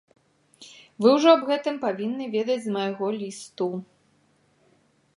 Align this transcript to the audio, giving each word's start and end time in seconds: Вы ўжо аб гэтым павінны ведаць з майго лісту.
Вы 1.05 1.11
ўжо 1.17 1.27
аб 1.37 1.43
гэтым 1.51 1.77
павінны 1.85 2.25
ведаць 2.39 2.59
з 2.65 2.69
майго 2.79 3.13
лісту. 3.21 3.71